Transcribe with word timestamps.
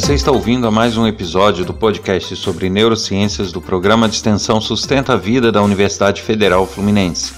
Você 0.00 0.14
está 0.14 0.30
ouvindo 0.30 0.64
a 0.64 0.70
mais 0.70 0.96
um 0.96 1.08
episódio 1.08 1.64
do 1.64 1.74
podcast 1.74 2.36
sobre 2.36 2.70
neurociências 2.70 3.50
do 3.50 3.60
programa 3.60 4.08
de 4.08 4.14
extensão 4.14 4.60
Sustenta 4.60 5.14
a 5.14 5.16
Vida 5.16 5.50
da 5.50 5.60
Universidade 5.60 6.22
Federal 6.22 6.64
Fluminense. 6.68 7.32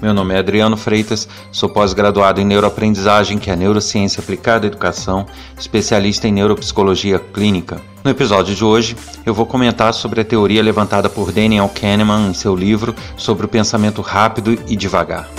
Meu 0.00 0.12
nome 0.12 0.34
é 0.34 0.38
Adriano 0.38 0.76
Freitas, 0.76 1.26
sou 1.50 1.70
pós-graduado 1.70 2.38
em 2.38 2.44
neuroaprendizagem, 2.44 3.38
que 3.38 3.50
é 3.50 3.56
neurociência 3.56 4.20
aplicada 4.20 4.66
à 4.66 4.68
educação, 4.68 5.24
especialista 5.58 6.28
em 6.28 6.32
neuropsicologia 6.32 7.18
clínica. 7.18 7.80
No 8.04 8.10
episódio 8.10 8.54
de 8.54 8.62
hoje, 8.62 8.94
eu 9.24 9.32
vou 9.32 9.46
comentar 9.46 9.94
sobre 9.94 10.20
a 10.20 10.24
teoria 10.24 10.62
levantada 10.62 11.08
por 11.08 11.32
Daniel 11.32 11.70
Kahneman 11.74 12.28
em 12.28 12.34
seu 12.34 12.54
livro 12.54 12.94
sobre 13.16 13.46
o 13.46 13.48
pensamento 13.48 14.02
rápido 14.02 14.58
e 14.68 14.76
devagar. 14.76 15.30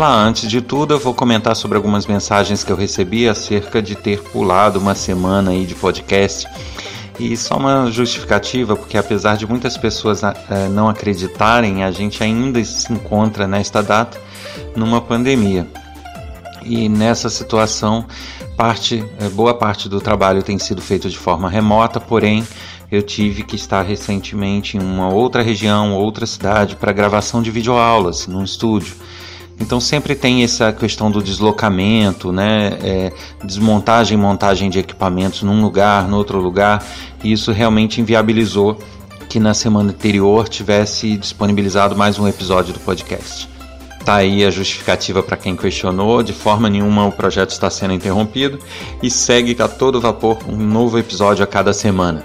Olá, 0.00 0.16
antes 0.24 0.48
de 0.48 0.62
tudo, 0.62 0.94
eu 0.94 0.98
vou 0.98 1.12
comentar 1.12 1.54
sobre 1.54 1.76
algumas 1.76 2.06
mensagens 2.06 2.64
que 2.64 2.72
eu 2.72 2.76
recebi 2.76 3.28
acerca 3.28 3.82
de 3.82 3.94
ter 3.94 4.22
pulado 4.22 4.78
uma 4.78 4.94
semana 4.94 5.50
aí 5.50 5.66
de 5.66 5.74
podcast 5.74 6.48
e 7.18 7.36
só 7.36 7.58
uma 7.58 7.90
justificativa, 7.90 8.74
porque 8.74 8.96
apesar 8.96 9.36
de 9.36 9.46
muitas 9.46 9.76
pessoas 9.76 10.22
é, 10.22 10.68
não 10.70 10.88
acreditarem, 10.88 11.84
a 11.84 11.90
gente 11.90 12.24
ainda 12.24 12.64
se 12.64 12.90
encontra 12.90 13.46
nesta 13.46 13.82
data 13.82 14.18
numa 14.74 15.02
pandemia. 15.02 15.68
E 16.62 16.88
nessa 16.88 17.28
situação, 17.28 18.06
parte, 18.56 19.04
é, 19.18 19.28
boa 19.28 19.52
parte 19.52 19.86
do 19.86 20.00
trabalho 20.00 20.42
tem 20.42 20.58
sido 20.58 20.80
feito 20.80 21.10
de 21.10 21.18
forma 21.18 21.50
remota, 21.50 22.00
porém 22.00 22.48
eu 22.90 23.02
tive 23.02 23.42
que 23.42 23.54
estar 23.54 23.82
recentemente 23.82 24.78
em 24.78 24.80
uma 24.80 25.12
outra 25.12 25.42
região, 25.42 25.92
outra 25.92 26.24
cidade, 26.24 26.74
para 26.74 26.90
gravação 26.90 27.42
de 27.42 27.50
videoaulas 27.50 28.26
num 28.26 28.42
estúdio. 28.42 28.94
Então 29.60 29.78
sempre 29.78 30.14
tem 30.14 30.42
essa 30.42 30.72
questão 30.72 31.10
do 31.10 31.22
deslocamento, 31.22 32.32
né? 32.32 32.78
É, 32.82 33.12
desmontagem 33.44 34.16
e 34.16 34.20
montagem 34.20 34.70
de 34.70 34.78
equipamentos 34.78 35.42
num 35.42 35.62
lugar, 35.62 36.08
no 36.08 36.16
outro 36.16 36.40
lugar. 36.40 36.84
E 37.22 37.30
isso 37.30 37.52
realmente 37.52 38.00
inviabilizou 38.00 38.78
que 39.28 39.38
na 39.38 39.54
semana 39.54 39.90
anterior 39.90 40.48
tivesse 40.48 41.16
disponibilizado 41.16 41.94
mais 41.94 42.18
um 42.18 42.26
episódio 42.26 42.72
do 42.72 42.80
podcast. 42.80 43.48
Tá 44.04 44.16
aí 44.16 44.44
a 44.44 44.50
justificativa 44.50 45.22
para 45.22 45.36
quem 45.36 45.54
questionou, 45.54 46.22
de 46.22 46.32
forma 46.32 46.68
nenhuma 46.68 47.06
o 47.06 47.12
projeto 47.12 47.50
está 47.50 47.68
sendo 47.68 47.92
interrompido 47.92 48.58
e 49.02 49.10
segue 49.10 49.54
a 49.62 49.68
todo 49.68 50.00
vapor 50.00 50.38
um 50.48 50.56
novo 50.56 50.98
episódio 50.98 51.44
a 51.44 51.46
cada 51.46 51.72
semana. 51.72 52.24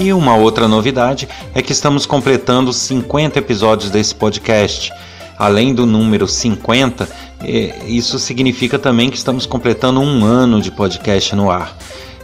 E 0.00 0.14
uma 0.14 0.34
outra 0.34 0.66
novidade 0.66 1.28
é 1.54 1.60
que 1.60 1.72
estamos 1.72 2.06
completando 2.06 2.72
50 2.72 3.38
episódios 3.38 3.90
desse 3.90 4.14
podcast. 4.14 4.90
Além 5.38 5.74
do 5.74 5.84
número 5.84 6.26
50, 6.26 7.06
é, 7.44 7.84
isso 7.86 8.18
significa 8.18 8.78
também 8.78 9.10
que 9.10 9.18
estamos 9.18 9.44
completando 9.44 10.00
um 10.00 10.24
ano 10.24 10.58
de 10.62 10.70
podcast 10.70 11.36
no 11.36 11.50
ar. 11.50 11.76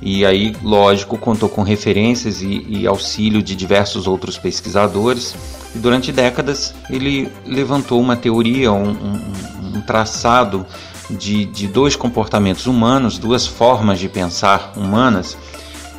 E 0.00 0.24
aí, 0.24 0.54
lógico, 0.62 1.18
contou 1.18 1.48
com 1.48 1.62
referências 1.62 2.40
e, 2.40 2.64
e 2.68 2.86
auxílio 2.86 3.42
de 3.42 3.56
diversos 3.56 4.06
outros 4.06 4.38
pesquisadores. 4.38 5.34
E 5.74 5.78
durante 5.78 6.12
décadas 6.12 6.74
ele 6.88 7.30
levantou 7.44 8.00
uma 8.00 8.16
teoria, 8.16 8.72
um, 8.72 8.90
um, 8.90 9.76
um 9.76 9.80
traçado 9.80 10.64
de, 11.10 11.44
de 11.46 11.66
dois 11.66 11.96
comportamentos 11.96 12.66
humanos, 12.66 13.18
duas 13.18 13.46
formas 13.46 13.98
de 13.98 14.08
pensar 14.08 14.72
humanas, 14.76 15.36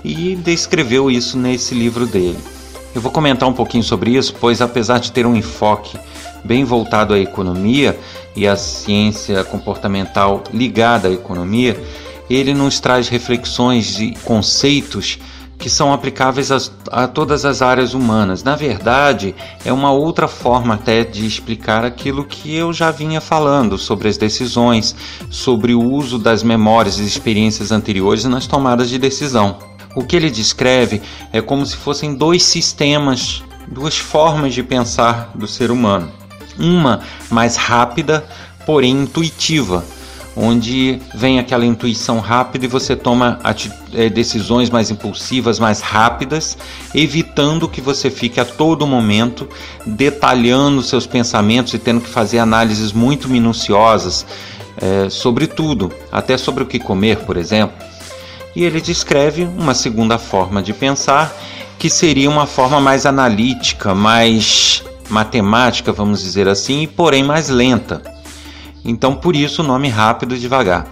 e 0.04 0.36
descreveu 0.36 1.10
isso 1.10 1.38
nesse 1.38 1.74
livro 1.74 2.06
dele. 2.06 2.55
Eu 2.95 3.01
vou 3.01 3.12
comentar 3.12 3.50
um 3.50 3.53
pouquinho 3.53 3.83
sobre 3.83 4.12
isso, 4.12 4.33
pois 4.39 4.62
apesar 4.62 5.00
de 5.00 5.12
ter 5.12 5.25
um 5.25 5.36
enfoque 5.36 6.00
bem 6.45 6.63
voltado 6.63 7.13
à 7.13 7.19
economia 7.19 8.00
e 8.33 8.47
à 8.47 8.56
ciência 8.56 9.44
comportamental 9.44 10.42
ligada 10.53 11.09
à 11.09 11.12
economia, 11.12 11.77
ele 12.30 12.53
nos 12.53 12.80
traz 12.80 13.09
reflexões 13.09 14.00
e 14.00 14.13
conceitos 14.24 15.19
que 15.57 15.69
são 15.69 15.92
aplicáveis 15.92 16.51
a, 16.53 16.57
a, 16.89 17.07
todas 17.07 17.44
as 17.44 17.62
áreas 17.62 17.94
humanas. 17.94 18.44
Na 18.44 18.56
verdade, 18.56 19.36
é 19.65 19.74
uma 19.74 19.92
outra 19.92 20.30
forma 20.30 20.75
até 20.75 21.03
de 21.03 21.25
explicar 21.25 21.83
aquilo 21.83 22.24
que 22.24 22.56
eu 22.56 22.71
já 22.71 22.92
vinha 22.92 23.19
falando 23.19 23.77
sobre 23.77 24.07
as 24.07 24.15
decisões, 24.15 24.95
sobre 25.30 25.74
o 25.74 25.83
uso 25.83 26.18
das 26.18 26.44
memórias 26.44 26.97
e 26.97 27.06
experiências 27.06 27.74
anteriores 27.74 28.24
nas 28.24 28.47
tomadas 28.47 28.89
de 28.89 28.97
decisão. 28.97 29.75
O 29.95 30.03
que 30.03 30.15
ele 30.15 30.30
descreve 30.30 31.01
é 31.31 31.42
como 31.42 31.65
se 31.65 31.77
fossem 31.77 32.13
dois 32.13 32.44
sistemas, 32.44 33.42
duas 33.68 33.97
formas 33.97 34.53
de 34.53 34.62
pensar 34.62 35.31
do 35.33 35.47
ser 35.47 35.71
humano. 35.71 36.12
Uma 36.59 37.00
mais 37.31 37.56
rápida, 37.56 38.25
porém 38.65 39.03
intuitiva, 39.03 39.86
onde 40.36 41.00
vem 41.13 41.39
aquela 41.39 41.65
intuição 41.65 42.19
rápida 42.19 42.65
e 42.65 42.68
você 42.68 42.94
toma 42.94 43.39
é, 43.94 44.09
decisões 44.09 44.69
mais 44.69 44.92
impulsivas, 44.92 45.59
mais 45.59 45.80
rápidas, 45.80 46.57
evitando 46.94 47.69
que 47.69 47.80
você 47.80 48.09
fique 48.09 48.39
a 48.39 48.45
todo 48.45 48.86
momento 48.86 49.47
detalhando 49.86 50.83
seus 50.83 51.07
pensamentos 51.07 51.74
e 51.74 51.80
tendo 51.80 52.01
que 52.01 52.09
fazer 52.09 52.39
análises 52.39 52.92
muito 52.92 53.30
minuciosas 53.30 54.25
é, 54.77 55.09
sobre 55.09 55.47
tudo, 55.47 55.89
até 56.12 56.38
sobre 56.38 56.63
o 56.63 56.68
que 56.68 56.80
comer, 56.80 57.19
por 57.19 57.38
exemplo. 57.38 57.94
E 58.56 58.63
ele 58.63 58.80
descreve 58.80 59.44
uma 59.44 59.74
segunda 59.74 60.18
forma 60.18 60.63
de 60.63 60.74
pensar, 60.74 61.36
que 61.78 61.90
seria 61.90 62.30
uma 62.30 62.46
forma 62.46 62.80
mais 62.80 63.06
analítica, 63.06 63.94
mais 63.94 64.84
matemática, 65.10 65.92
vamos 65.92 66.24
dizer 66.24 66.48
assim, 66.48 66.84
e 66.84 66.88
porém 66.88 67.24
mais 67.24 67.50
lenta 67.50 68.16
então, 68.86 69.16
por 69.16 69.36
isso 69.36 69.63
o 69.63 69.66
nome 69.66 69.90
rápido 69.90 70.36
e 70.36 70.40
devagar. 70.40 70.88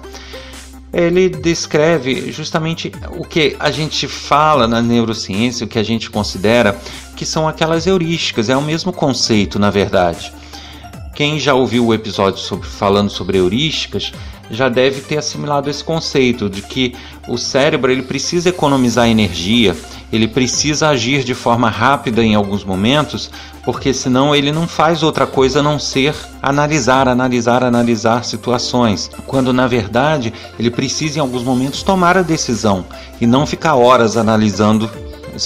Ele 0.92 1.30
descreve 1.30 2.32
justamente 2.32 2.92
o 3.18 3.24
que 3.24 3.56
a 3.60 3.70
gente 3.70 4.08
fala 4.08 4.68
na 4.68 4.82
neurociência, 4.82 5.66
o 5.66 5.70
que 5.70 5.80
a 5.80 5.84
gente 5.84 6.10
considera 6.10 6.78
que 7.16 7.26
são 7.26 7.48
aquelas 7.48 7.86
heurísticas, 7.86 8.50
é 8.50 8.58
o 8.58 8.62
mesmo 8.62 8.92
conceito, 8.92 9.60
na 9.60 9.70
verdade. 9.70 10.34
Quem 11.14 11.40
já 11.40 11.54
ouviu 11.54 11.86
o 11.86 11.94
episódio 11.94 12.40
sobre, 12.40 12.68
falando 12.68 13.10
sobre 13.10 13.38
heurísticas 13.38 14.12
já 14.50 14.68
deve 14.68 15.02
ter 15.02 15.18
assimilado 15.18 15.70
esse 15.70 15.84
conceito 15.84 16.50
de 16.50 16.62
que 16.62 16.96
o 17.28 17.38
cérebro 17.38 17.92
ele 17.92 18.02
precisa 18.02 18.50
economizar 18.50 19.08
energia, 19.08 19.76
ele 20.12 20.28
precisa 20.28 20.90
agir 20.90 21.24
de 21.24 21.34
forma 21.34 21.70
rápida 21.70 22.24
em 22.24 22.36
alguns 22.36 22.64
momentos, 22.64 23.32
porque 23.64 23.94
senão 23.94 24.36
ele 24.36 24.52
não 24.52 24.68
faz 24.68 25.02
outra 25.02 25.26
coisa 25.26 25.60
a 25.60 25.64
não 25.64 25.80
ser 25.80 26.16
analisar, 26.42 27.08
analisar, 27.08 27.64
analisar 27.64 28.26
situações, 28.26 29.10
quando 29.28 29.54
na 29.54 29.68
verdade 29.68 30.34
ele 30.60 30.70
precisa 30.70 31.20
em 31.20 31.22
alguns 31.22 31.44
momentos 31.44 31.84
tomar 31.84 32.18
a 32.18 32.22
decisão 32.22 32.86
e 33.22 33.28
não 33.28 33.46
ficar 33.46 33.76
horas 33.76 34.18
analisando 34.18 34.90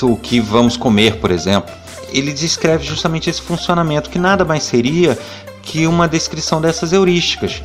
o 0.01 0.15
que 0.15 0.39
vamos 0.39 0.75
comer, 0.75 1.17
por 1.17 1.31
exemplo. 1.31 1.73
Ele 2.09 2.31
descreve 2.31 2.85
justamente 2.85 3.29
esse 3.29 3.41
funcionamento 3.41 4.09
que 4.09 4.17
nada 4.17 4.45
mais 4.45 4.63
seria 4.63 5.17
que 5.67 5.85
uma 5.85 6.07
descrição 6.07 6.61
dessas 6.61 6.93
heurísticas. 6.93 7.61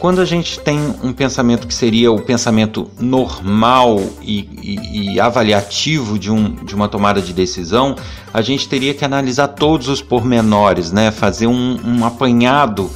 Quando 0.00 0.20
a 0.20 0.24
gente 0.24 0.58
tem 0.58 0.78
um 1.02 1.12
pensamento 1.12 1.66
que 1.66 1.74
seria 1.74 2.10
o 2.10 2.20
pensamento 2.20 2.90
normal 2.98 4.00
e, 4.20 4.48
e, 4.60 5.12
e 5.14 5.20
avaliativo 5.20 6.18
de, 6.18 6.28
um, 6.28 6.54
de 6.64 6.74
uma 6.74 6.88
tomada 6.88 7.20
de 7.20 7.32
decisão, 7.32 7.94
a 8.34 8.42
gente 8.42 8.68
teria 8.68 8.94
que 8.94 9.04
analisar 9.04 9.48
todos 9.48 9.86
os 9.86 10.02
pormenores, 10.02 10.90
né? 10.90 11.12
fazer 11.12 11.46
um, 11.46 11.78
um 11.84 12.04
apanhado 12.04 12.90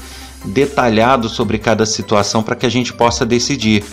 detalhado 0.46 1.28
sobre 1.28 1.58
cada 1.58 1.86
situação 1.86 2.42
para 2.42 2.56
que 2.56 2.66
a 2.66 2.70
gente 2.70 2.92
possa 2.92 3.24
decidir. 3.24 3.84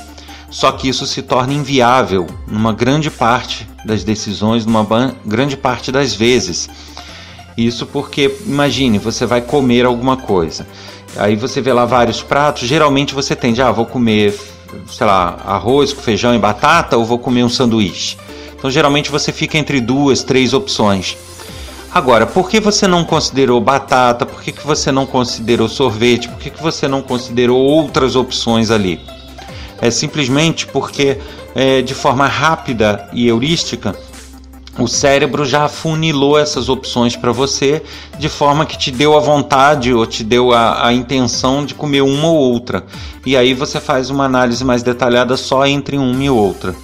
Só 0.49 0.71
que 0.71 0.87
isso 0.87 1.05
se 1.05 1.21
torna 1.21 1.53
inviável 1.53 2.25
numa 2.47 2.73
grande 2.73 3.11
parte 3.11 3.67
das 3.85 4.03
decisões, 4.03 4.65
numa 4.65 4.87
grande 5.25 5.57
parte 5.57 5.91
das 5.91 6.15
vezes. 6.15 6.69
Isso 7.57 7.85
porque, 7.85 8.35
imagine, 8.45 8.97
você 8.97 9.25
vai 9.25 9.41
comer 9.41 9.85
alguma 9.85 10.17
coisa. 10.17 10.65
Aí 11.15 11.35
você 11.35 11.61
vê 11.61 11.71
lá 11.71 11.85
vários 11.85 12.23
pratos, 12.23 12.67
geralmente 12.67 13.13
você 13.13 13.35
tende, 13.35 13.61
ah, 13.61 13.71
vou 13.71 13.85
comer, 13.85 14.35
sei 14.87 15.05
lá, 15.05 15.37
arroz 15.45 15.93
com 15.93 16.01
feijão 16.01 16.33
e 16.33 16.39
batata 16.39 16.97
ou 16.97 17.05
vou 17.05 17.19
comer 17.19 17.43
um 17.43 17.49
sanduíche. 17.49 18.17
Então 18.55 18.71
geralmente 18.71 19.11
você 19.11 19.31
fica 19.31 19.57
entre 19.57 19.79
duas, 19.79 20.23
três 20.23 20.53
opções. 20.53 21.15
Agora, 21.93 22.25
por 22.25 22.49
que 22.49 22.59
você 22.59 22.87
não 22.87 23.03
considerou 23.03 23.61
batata? 23.61 24.25
Por 24.25 24.41
que, 24.41 24.51
que 24.51 24.65
você 24.65 24.91
não 24.91 25.05
considerou 25.05 25.69
sorvete? 25.69 26.27
Por 26.27 26.39
que, 26.39 26.49
que 26.49 26.63
você 26.63 26.87
não 26.87 27.03
considerou 27.03 27.59
outras 27.61 28.15
opções 28.15 28.71
ali? 28.71 28.99
É 29.79 29.91
simplesmente 29.91 30.65
porque, 30.65 31.19
é, 31.53 31.83
de 31.83 31.93
forma 31.93 32.25
rápida 32.25 33.07
e 33.13 33.27
heurística, 33.27 33.95
o 34.77 34.87
cérebro 34.87 35.45
já 35.45 35.65
afunilou 35.65 36.37
essas 36.37 36.67
opções 36.67 37.15
para 37.15 37.31
você 37.31 37.83
de 38.17 38.27
forma 38.27 38.65
que 38.65 38.77
te 38.77 38.89
deu 38.89 39.15
a 39.15 39.19
vontade 39.19 39.93
ou 39.93 40.05
te 40.05 40.23
deu 40.23 40.51
a, 40.51 40.87
a, 40.87 40.93
intenção 40.93 41.63
de 41.63 41.75
comer 41.75 42.01
uma 42.01 42.27
ou 42.27 42.35
outra. 42.35 42.83
E 43.25 43.37
aí 43.37 43.53
você 43.53 43.79
faz 43.79 44.09
uma 44.09 44.25
análise 44.25 44.65
mais 44.65 44.81
detalhada 44.81 45.37
só 45.37 45.65
entre 45.65 45.97
uma 45.97 46.23
e 46.23 46.29
outra. 46.29 46.75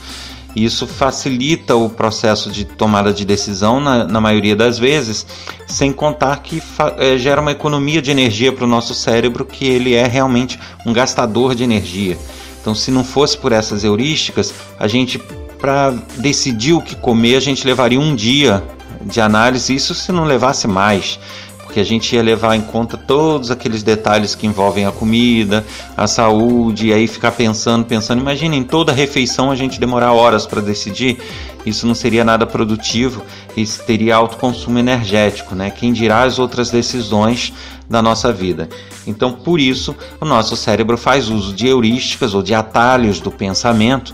Isso 0.55 0.87
facilita 0.87 1.75
o 1.75 1.89
processo 1.89 2.49
de 2.49 2.65
tomada 2.65 3.13
de 3.13 3.23
decisão 3.23 3.79
na, 3.79 4.03
na 4.03 4.19
maioria 4.19 4.55
das 4.55 4.79
vezes, 4.79 5.25
sem 5.67 5.91
contar 5.93 6.41
que 6.41 6.61
é, 6.97 7.17
gera 7.17 7.41
uma 7.41 7.51
economia 7.51 8.01
de 8.01 8.11
energia 8.11 8.51
para 8.51 8.65
o 8.65 8.67
nosso 8.67 8.93
cérebro, 8.93 9.45
que 9.45 9.65
ele 9.65 9.93
é 9.93 10.07
realmente 10.07 10.59
um 10.85 10.91
gastador 10.91 11.53
de 11.53 11.63
energia. 11.63 12.17
Então, 12.61 12.73
se 12.73 12.91
não 12.91 13.03
fosse 13.03 13.37
por 13.37 13.51
essas 13.51 13.83
heurísticas, 13.83 14.53
a 14.79 14.87
gente 14.87 15.21
para 15.59 15.91
decidir 16.17 16.73
o 16.73 16.81
que 16.81 16.95
comer, 16.95 17.35
a 17.35 17.41
gente 17.41 17.67
levaria 17.67 17.99
um 17.99 18.15
dia 18.15 18.63
de 19.01 19.21
análise, 19.21 19.75
isso 19.75 19.93
se 19.93 20.11
não 20.11 20.23
levasse 20.23 20.67
mais, 20.67 21.19
porque 21.63 21.79
a 21.79 21.83
gente 21.83 22.15
ia 22.15 22.23
levar 22.23 22.55
em 22.55 22.61
conta 22.61 22.97
todos 22.97 23.51
aqueles 23.51 23.83
detalhes 23.83 24.33
que 24.33 24.47
envolvem 24.47 24.85
a 24.85 24.91
comida, 24.91 25.63
a 25.95 26.07
saúde, 26.07 26.87
e 26.87 26.93
aí 26.93 27.07
ficar 27.07 27.31
pensando, 27.33 27.85
pensando. 27.85 28.19
Imagina, 28.19 28.55
em 28.55 28.63
toda 28.63 28.91
refeição 28.91 29.51
a 29.51 29.55
gente 29.55 29.79
demorar 29.79 30.13
horas 30.13 30.47
para 30.47 30.61
decidir, 30.61 31.19
isso 31.65 31.85
não 31.85 31.93
seria 31.93 32.23
nada 32.23 32.47
produtivo, 32.47 33.23
isso 33.55 33.83
teria 33.83 34.15
alto 34.15 34.37
consumo 34.37 34.79
energético, 34.79 35.53
né? 35.53 35.69
Quem 35.69 35.93
dirá 35.93 36.23
as 36.23 36.39
outras 36.39 36.71
decisões 36.71 37.53
da 37.87 38.01
nossa 38.01 38.31
vida. 38.31 38.69
Então, 39.05 39.33
por 39.33 39.59
isso, 39.59 39.95
o 40.19 40.25
nosso 40.25 40.55
cérebro 40.55 40.97
faz 40.97 41.29
uso 41.29 41.53
de 41.53 41.67
heurísticas 41.67 42.33
ou 42.33 42.41
de 42.41 42.53
atalhos 42.53 43.19
do 43.19 43.31
pensamento 43.31 44.13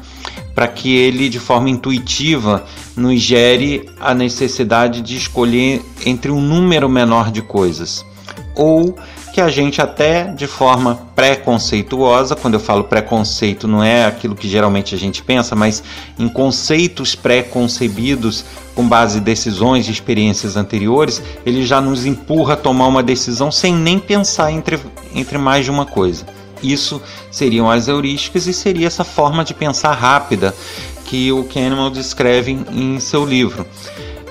para 0.55 0.67
que 0.69 0.95
ele, 0.95 1.27
de 1.27 1.39
forma 1.39 1.69
intuitiva, 1.69 2.63
nos 2.95 3.21
gere 3.21 3.89
a 3.99 4.13
necessidade 4.13 5.01
de 5.01 5.17
escolher 5.17 5.81
entre 6.05 6.31
um 6.31 6.39
número 6.39 6.87
menor 6.87 7.29
de 7.29 7.41
coisas. 7.41 8.05
Ou 8.55 8.97
que 9.33 9.41
a 9.41 9.49
gente 9.49 9.81
até 9.81 10.23
de 10.31 10.47
forma 10.47 10.95
preconceituosa, 11.13 12.37
quando 12.37 12.53
eu 12.53 12.59
falo 12.59 12.85
preconceito 12.85 13.67
não 13.67 13.83
é 13.83 14.05
aquilo 14.05 14.33
que 14.33 14.47
geralmente 14.47 14.95
a 14.95 14.97
gente 14.97 15.21
pensa, 15.21 15.53
mas 15.53 15.83
em 16.17 16.29
conceitos 16.29 17.15
pré-concebidos 17.15 18.45
com 18.73 18.87
base 18.87 19.19
em 19.19 19.21
decisões 19.21 19.89
e 19.89 19.91
experiências 19.91 20.55
anteriores, 20.55 21.21
ele 21.45 21.65
já 21.65 21.81
nos 21.81 22.05
empurra 22.05 22.53
a 22.53 22.57
tomar 22.57 22.87
uma 22.87 23.03
decisão 23.03 23.51
sem 23.51 23.75
nem 23.75 23.99
pensar 23.99 24.53
entre, 24.53 24.79
entre 25.13 25.37
mais 25.37 25.65
de 25.65 25.71
uma 25.71 25.85
coisa. 25.85 26.25
Isso 26.63 27.01
seriam 27.31 27.69
as 27.69 27.87
heurísticas 27.87 28.47
e 28.47 28.53
seria 28.53 28.87
essa 28.87 29.03
forma 29.03 29.43
de 29.43 29.53
pensar 29.53 29.93
rápida 29.93 30.55
que 31.05 31.31
o 31.31 31.43
Kahneman 31.43 31.91
descreve 31.91 32.51
em 32.71 32.99
seu 32.99 33.25
livro, 33.25 33.65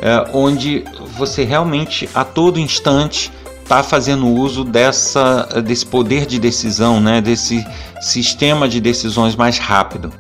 é, 0.01 0.31
onde 0.33 0.85
você 1.17 1.45
realmente 1.45 2.09
a 2.15 2.25
todo 2.25 2.59
instante 2.59 3.33
está 3.63 3.83
fazendo 3.83 4.29
uso 4.29 4.63
dessa, 4.63 5.63
desse 5.65 5.87
poder 5.87 6.27
de 6.27 6.39
decisão, 6.39 7.01
né, 7.01 7.21
desse 7.21 7.65
sistema 8.01 8.69
de 8.69 8.81
decisões 8.81 9.35
mais 9.35 9.59
rápido. 9.59 10.13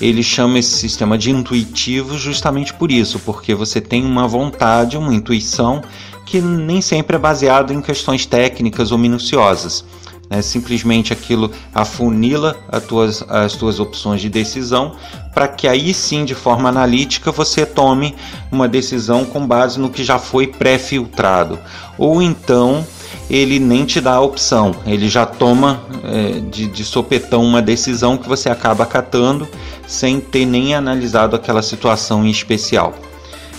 Ele 0.00 0.22
chama 0.22 0.58
esse 0.58 0.76
sistema 0.76 1.16
de 1.16 1.30
intuitivo 1.30 2.16
justamente 2.16 2.72
por 2.72 2.92
isso, 2.92 3.18
porque 3.20 3.54
você 3.54 3.80
tem 3.80 4.04
uma 4.04 4.28
vontade, 4.28 4.96
uma 4.96 5.14
intuição 5.14 5.82
que 6.26 6.40
nem 6.40 6.80
sempre 6.80 7.16
é 7.16 7.18
baseado 7.18 7.72
em 7.72 7.80
questões 7.80 8.26
técnicas 8.26 8.92
ou 8.92 8.98
minuciosas. 8.98 9.84
Né? 10.30 10.42
Simplesmente 10.42 11.12
aquilo 11.12 11.50
afunila 11.74 12.56
as 12.68 12.84
tuas, 12.84 13.24
as 13.28 13.54
tuas 13.54 13.80
opções 13.80 14.20
de 14.20 14.28
decisão 14.28 14.96
para 15.34 15.48
que 15.48 15.68
aí 15.68 15.92
sim, 15.92 16.24
de 16.24 16.34
forma 16.34 16.68
analítica, 16.68 17.30
você 17.30 17.66
tome 17.66 18.14
uma 18.50 18.66
decisão 18.66 19.24
com 19.24 19.46
base 19.46 19.78
no 19.78 19.90
que 19.90 20.02
já 20.02 20.18
foi 20.18 20.46
pré-filtrado. 20.46 21.58
Ou 21.98 22.22
então 22.22 22.86
ele 23.28 23.58
nem 23.58 23.84
te 23.84 24.00
dá 24.00 24.14
a 24.14 24.20
opção, 24.20 24.74
ele 24.86 25.08
já 25.08 25.26
toma 25.26 25.82
é, 26.04 26.40
de, 26.40 26.68
de 26.68 26.84
sopetão 26.84 27.42
uma 27.42 27.60
decisão 27.60 28.16
que 28.16 28.28
você 28.28 28.48
acaba 28.48 28.84
acatando 28.84 29.48
sem 29.86 30.20
ter 30.20 30.46
nem 30.46 30.74
analisado 30.74 31.34
aquela 31.34 31.62
situação 31.62 32.24
em 32.24 32.30
especial. 32.30 32.94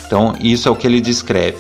Então, 0.06 0.36
isso 0.40 0.68
é 0.70 0.72
o 0.72 0.76
que 0.76 0.88
ele 0.88 1.02
descreve. 1.02 1.58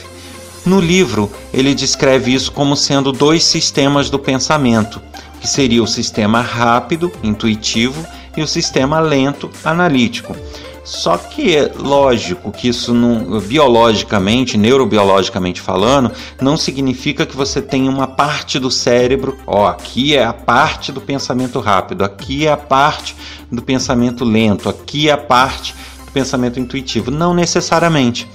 No 0.67 0.81
livro, 0.81 1.31
ele 1.53 1.73
descreve 1.73 2.33
isso 2.33 2.51
como 2.51 2.75
sendo 2.75 3.13
dois 3.13 3.41
sistemas 3.45 4.09
do 4.09 4.19
pensamento, 4.19 5.01
que 5.39 5.47
seria 5.47 5.81
o 5.81 5.87
sistema 5.87 6.41
rápido, 6.41 7.09
intuitivo, 7.23 8.05
e 8.35 8.41
o 8.41 8.47
sistema 8.47 8.99
lento 8.99 9.49
analítico. 9.63 10.35
Só 10.83 11.17
que 11.17 11.55
é 11.55 11.71
lógico 11.73 12.51
que 12.51 12.67
isso 12.67 12.93
não, 12.93 13.39
biologicamente, 13.39 14.57
neurobiologicamente 14.57 15.61
falando, 15.61 16.11
não 16.41 16.57
significa 16.57 17.25
que 17.25 17.35
você 17.35 17.61
tem 17.61 17.87
uma 17.87 18.05
parte 18.05 18.59
do 18.59 18.69
cérebro, 18.69 19.37
ó, 19.47 19.67
aqui 19.67 20.17
é 20.17 20.25
a 20.25 20.33
parte 20.33 20.91
do 20.91 20.99
pensamento 20.99 21.61
rápido, 21.61 22.03
aqui 22.03 22.45
é 22.45 22.51
a 22.51 22.57
parte 22.57 23.15
do 23.49 23.61
pensamento 23.61 24.25
lento, 24.25 24.67
aqui 24.67 25.07
é 25.07 25.13
a 25.13 25.17
parte 25.17 25.73
do 26.05 26.11
pensamento 26.11 26.59
intuitivo. 26.59 27.09
Não 27.09 27.33
necessariamente. 27.33 28.27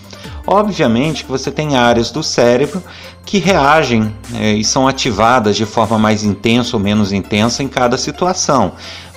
Obviamente 0.46 1.24
que 1.24 1.30
você 1.30 1.50
tem 1.50 1.76
áreas 1.76 2.10
do 2.10 2.22
cérebro 2.22 2.82
que 3.24 3.38
reagem 3.38 4.12
é, 4.34 4.52
e 4.52 4.64
são 4.64 4.88
ativadas 4.88 5.56
de 5.56 5.64
forma 5.64 5.98
mais 5.98 6.24
intensa 6.24 6.76
ou 6.76 6.82
menos 6.82 7.12
intensa 7.12 7.62
em 7.62 7.68
cada 7.68 7.96
situação 7.96 8.72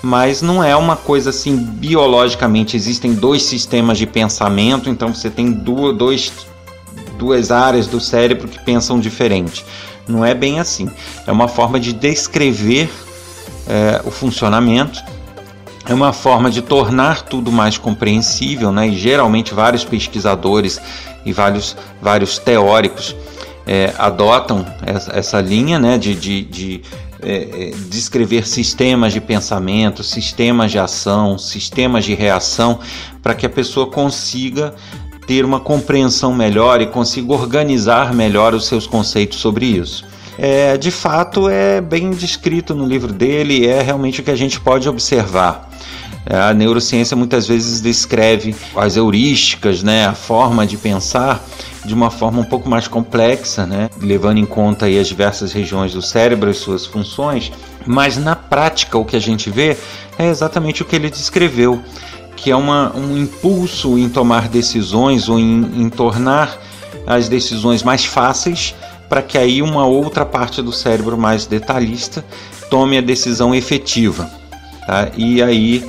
mas 0.06 0.40
não 0.40 0.64
é 0.64 0.76
uma 0.76 0.96
coisa 0.96 1.32
assim 1.32 1.58
biologicamente. 1.58 2.78
Existem 2.78 3.16
dois 3.16 3.42
sistemas 3.42 3.98
de 3.98 4.06
pensamento, 4.06 4.88
então 4.88 5.12
você 5.12 5.32
tem 5.32 5.52
duas, 5.52 5.98
dois, 5.98 6.34
duas 7.18 7.50
áreas 7.50 7.88
do 7.88 8.00
cérebro 8.00 8.48
que 8.48 8.64
pensam 8.64 9.00
diferente. 9.00 9.66
Não 10.08 10.24
é 10.24 10.36
bem 10.36 10.60
assim. 10.60 10.88
É 11.26 11.32
uma 11.32 11.48
forma 11.48 11.80
de 11.80 11.92
descrever 11.92 12.88
é, 13.68 14.00
o 14.06 14.12
funcionamento, 14.12 15.04
é 15.88 15.94
uma 15.94 16.14
forma 16.14 16.52
de 16.52 16.62
tornar 16.62 17.24
tudo 17.24 17.52
mais 17.52 17.76
compreensível, 17.76 18.72
né? 18.72 18.88
E 18.88 18.96
geralmente 18.96 19.56
vários 19.56 19.84
pesquisadores 19.84 20.80
e 21.26 21.34
vários, 21.34 21.76
vários 22.02 22.38
teóricos 22.38 23.16
é, 23.66 23.94
adotam 23.98 24.66
essa, 24.86 25.12
essa 25.18 25.42
linha 25.42 25.80
né? 25.80 25.98
de, 25.98 26.14
de, 26.16 26.42
de 26.44 26.82
é, 27.22 27.34
é, 27.34 27.72
descrever 27.90 28.48
sistemas 28.48 29.12
de 29.12 29.20
pensamento, 29.20 30.04
sistemas 30.04 30.72
de 30.72 30.78
ação, 30.78 31.38
sistemas 31.38 32.06
de 32.06 32.14
reação, 32.14 32.80
para 33.24 33.34
que 33.34 33.46
a 33.46 33.50
pessoa 33.50 33.88
consiga 33.88 34.76
ter 35.26 35.44
uma 35.44 35.60
compreensão 35.60 36.34
melhor 36.34 36.82
e 36.82 36.86
consiga 36.86 37.34
organizar 37.34 38.14
melhor 38.14 38.54
os 38.54 38.68
seus 38.68 38.86
conceitos 38.86 39.40
sobre 39.40 39.66
isso. 39.66 40.06
É, 40.38 40.78
de 40.78 40.92
fato, 40.92 41.50
é 41.50 41.82
bem 41.82 42.12
descrito 42.12 42.76
no 42.76 42.86
livro 42.86 43.12
dele, 43.12 43.66
é 43.66 43.82
realmente 43.82 44.20
o 44.22 44.24
que 44.24 44.32
a 44.32 44.36
gente 44.36 44.60
pode 44.60 44.88
observar. 44.88 45.70
É, 46.28 46.38
a 46.38 46.54
neurociência 46.54 47.16
muitas 47.16 47.48
vezes 47.48 47.82
descreve 47.82 48.56
as 48.76 48.98
heurísticas, 48.98 49.84
né, 49.84 50.08
a 50.08 50.14
forma 50.14 50.66
de 50.66 50.76
pensar 50.76 51.46
de 51.86 51.94
uma 51.94 52.10
forma 52.10 52.42
um 52.42 52.44
pouco 52.44 52.68
mais 52.68 52.88
complexa, 52.88 53.68
né, 53.68 53.90
levando 54.02 54.40
em 54.40 54.46
conta 54.46 54.88
aí 54.88 54.98
as 54.98 55.08
diversas 55.08 55.54
regiões 55.54 55.94
do 55.94 56.02
cérebro 56.02 56.50
e 56.50 56.54
suas 56.54 56.84
funções, 56.84 57.52
mas 57.86 58.18
na 58.18 58.36
prática 58.36 58.98
o 58.98 59.06
que 59.06 59.16
a 59.16 59.20
gente 59.20 59.52
vê 59.52 59.78
é 60.18 60.28
exatamente 60.28 60.82
o 60.82 60.86
que 60.86 60.96
ele 60.96 61.12
descreveu, 61.12 61.80
que 62.36 62.50
é 62.50 62.56
uma, 62.56 62.96
um 62.96 63.16
impulso 63.16 63.98
em 63.98 64.10
tomar 64.10 64.48
decisões 64.48 65.30
ou 65.30 65.40
em, 65.40 65.84
em 65.84 65.90
tornar 65.90 66.60
as 67.06 67.30
decisões 67.30 67.84
mais 67.84 68.04
fáceis 68.04 68.74
para 69.08 69.22
que 69.22 69.38
aí 69.38 69.62
uma 69.62 69.86
outra 69.86 70.26
parte 70.26 70.62
do 70.62 70.72
cérebro 70.72 71.16
mais 71.16 71.46
detalhista 71.46 72.26
tome 72.70 72.98
a 72.98 73.02
decisão 73.02 73.54
efetiva. 73.54 74.28
Tá? 74.88 75.10
E 75.16 75.42
aí 75.42 75.88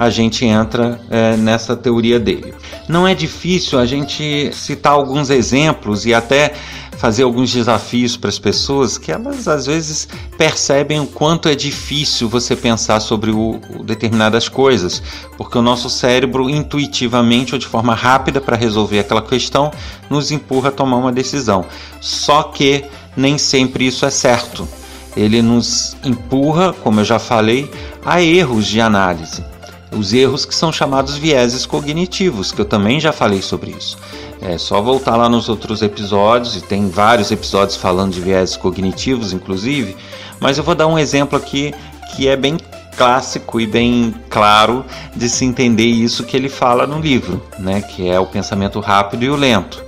a 0.00 0.08
gente 0.08 0.46
entra 0.46 0.98
é, 1.10 1.36
nessa 1.36 1.76
teoria 1.76 2.18
dele. 2.18 2.54
Não 2.88 3.06
é 3.06 3.14
difícil 3.14 3.78
a 3.78 3.84
gente 3.84 4.50
citar 4.54 4.94
alguns 4.94 5.28
exemplos 5.28 6.06
e 6.06 6.14
até 6.14 6.54
fazer 6.96 7.22
alguns 7.22 7.52
desafios 7.52 8.16
para 8.16 8.30
as 8.30 8.38
pessoas 8.38 8.96
que 8.96 9.12
elas 9.12 9.46
às 9.46 9.66
vezes 9.66 10.08
percebem 10.38 11.00
o 11.00 11.06
quanto 11.06 11.50
é 11.50 11.54
difícil 11.54 12.30
você 12.30 12.56
pensar 12.56 12.98
sobre 13.00 13.30
o, 13.30 13.60
o 13.76 13.84
determinadas 13.84 14.48
coisas, 14.48 15.02
porque 15.36 15.58
o 15.58 15.62
nosso 15.62 15.90
cérebro 15.90 16.48
intuitivamente 16.48 17.54
ou 17.54 17.58
de 17.58 17.66
forma 17.66 17.94
rápida 17.94 18.40
para 18.40 18.56
resolver 18.56 19.00
aquela 19.00 19.20
questão 19.20 19.70
nos 20.08 20.30
empurra 20.30 20.70
a 20.70 20.72
tomar 20.72 20.96
uma 20.96 21.12
decisão. 21.12 21.66
Só 22.00 22.44
que 22.44 22.86
nem 23.14 23.36
sempre 23.36 23.86
isso 23.86 24.06
é 24.06 24.10
certo. 24.10 24.66
Ele 25.14 25.42
nos 25.42 25.94
empurra, 26.02 26.72
como 26.72 27.00
eu 27.00 27.04
já 27.04 27.18
falei, 27.18 27.70
a 28.02 28.22
erros 28.22 28.66
de 28.66 28.80
análise 28.80 29.44
os 29.92 30.12
erros 30.12 30.44
que 30.44 30.54
são 30.54 30.72
chamados 30.72 31.16
vieses 31.16 31.66
cognitivos, 31.66 32.52
que 32.52 32.60
eu 32.60 32.64
também 32.64 33.00
já 33.00 33.12
falei 33.12 33.42
sobre 33.42 33.72
isso. 33.72 33.98
É 34.40 34.56
só 34.56 34.80
voltar 34.80 35.16
lá 35.16 35.28
nos 35.28 35.48
outros 35.48 35.82
episódios, 35.82 36.56
e 36.56 36.62
tem 36.62 36.88
vários 36.88 37.30
episódios 37.30 37.76
falando 37.76 38.12
de 38.12 38.20
vieses 38.20 38.56
cognitivos, 38.56 39.32
inclusive, 39.32 39.96
mas 40.38 40.56
eu 40.56 40.64
vou 40.64 40.74
dar 40.74 40.86
um 40.86 40.98
exemplo 40.98 41.36
aqui 41.36 41.74
que 42.14 42.28
é 42.28 42.36
bem 42.36 42.56
clássico 42.96 43.60
e 43.60 43.66
bem 43.66 44.14
claro 44.28 44.84
de 45.14 45.28
se 45.28 45.44
entender 45.44 45.86
isso 45.86 46.24
que 46.24 46.36
ele 46.36 46.48
fala 46.48 46.86
no 46.86 47.00
livro, 47.00 47.42
né? 47.58 47.80
que 47.80 48.08
é 48.08 48.18
o 48.18 48.26
pensamento 48.26 48.80
rápido 48.80 49.24
e 49.24 49.30
o 49.30 49.36
lento. 49.36 49.82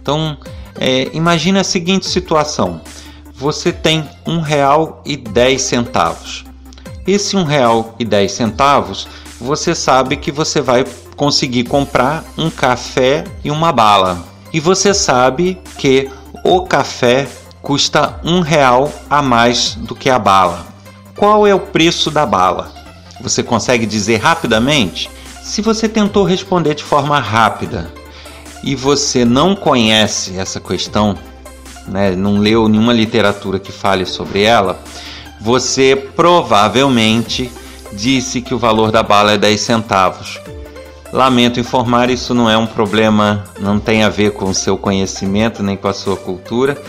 Então, 0.00 0.36
é, 0.78 1.08
imagine 1.12 1.58
a 1.58 1.64
seguinte 1.64 2.06
situação: 2.06 2.80
você 3.34 3.72
tem 3.72 4.08
um 4.26 4.40
real 4.40 5.02
e 5.04 5.16
dez 5.16 5.62
centavos. 5.62 6.44
Esse 7.06 7.36
um 7.36 7.44
real 7.44 7.94
e 7.98 8.04
dez 8.04 8.32
centavos 8.32 9.08
você 9.40 9.74
sabe 9.74 10.16
que 10.16 10.32
você 10.32 10.60
vai 10.60 10.84
conseguir 11.16 11.64
comprar 11.64 12.24
um 12.36 12.50
café 12.50 13.24
e 13.44 13.50
uma 13.50 13.72
bala. 13.72 14.24
E 14.52 14.60
você 14.60 14.92
sabe 14.92 15.60
que 15.76 16.10
o 16.44 16.62
café 16.62 17.28
custa 17.62 18.18
um 18.24 18.40
real 18.40 18.92
a 19.08 19.20
mais 19.22 19.74
do 19.74 19.94
que 19.94 20.08
a 20.08 20.18
bala. 20.18 20.66
Qual 21.16 21.46
é 21.46 21.54
o 21.54 21.60
preço 21.60 22.10
da 22.10 22.24
bala? 22.24 22.72
Você 23.20 23.42
consegue 23.42 23.84
dizer 23.84 24.16
rapidamente? 24.16 25.10
Se 25.42 25.60
você 25.60 25.88
tentou 25.88 26.24
responder 26.24 26.74
de 26.74 26.84
forma 26.84 27.18
rápida 27.18 27.92
e 28.62 28.74
você 28.74 29.24
não 29.24 29.54
conhece 29.56 30.38
essa 30.38 30.60
questão, 30.60 31.16
né, 31.86 32.14
não 32.14 32.38
leu 32.38 32.68
nenhuma 32.68 32.92
literatura 32.92 33.58
que 33.58 33.72
fale 33.72 34.04
sobre 34.06 34.42
ela, 34.42 34.80
você 35.40 35.96
provavelmente 35.96 37.50
disse 37.92 38.40
que 38.40 38.54
o 38.54 38.58
valor 38.58 38.90
da 38.90 39.02
bala 39.02 39.32
é 39.32 39.38
10 39.38 39.60
centavos. 39.60 40.40
Lamento 41.12 41.58
informar, 41.58 42.10
isso 42.10 42.34
não 42.34 42.50
é 42.50 42.56
um 42.56 42.66
problema, 42.66 43.44
não 43.58 43.80
tem 43.80 44.02
a 44.02 44.08
ver 44.08 44.32
com 44.32 44.46
o 44.46 44.54
seu 44.54 44.76
conhecimento 44.76 45.62
nem 45.62 45.76
com 45.76 45.88
a 45.88 45.94
sua 45.94 46.16
cultura, 46.16 46.80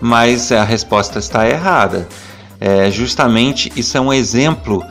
mas 0.00 0.52
a 0.52 0.62
resposta 0.62 1.18
está 1.18 1.48
errada. 1.48 2.06
É, 2.60 2.90
justamente 2.90 3.72
isso 3.74 3.96
é 3.96 4.00
um 4.00 4.12
exemplo 4.12 4.84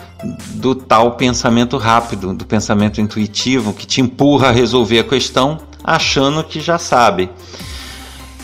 do 0.56 0.75
tal 0.75 1.13
pensamento 1.13 1.77
rápido, 1.77 2.34
do 2.34 2.46
pensamento 2.46 3.00
intuitivo 3.00 3.74
que 3.74 3.86
te 3.86 4.01
empurra 4.01 4.50
a 4.50 4.51
resolver 4.51 5.00
a 5.00 5.03
questão 5.03 5.60
achando 5.84 6.44
que 6.44 6.60
já 6.60 6.77
sabe. 6.77 7.30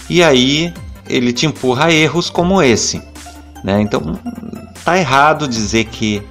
E 0.10 0.24
aí 0.24 0.74
ele 1.10 1.34
te 1.34 1.46
empurra 1.46 1.86
a 1.86 1.92
erros 1.92 2.30
como 2.30 2.62
esse. 2.62 3.02
Né? 3.64 3.82
Então 3.82 4.20
tá 4.86 4.98
errado 4.98 5.48
dizer 5.48 5.86
que 5.86 6.22